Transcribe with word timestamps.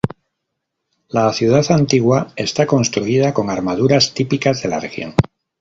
La 1.09 1.31
ciudad 1.31 1.63
antigua 1.71 2.33
está 2.35 2.65
construida 2.65 3.35
con 3.35 3.51
armaduras, 3.51 4.15
típicas 4.15 4.63
de 4.63 4.69
la 4.69 4.79
región. 4.79 5.13